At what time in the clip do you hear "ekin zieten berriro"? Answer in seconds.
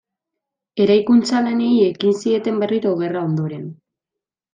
1.89-2.95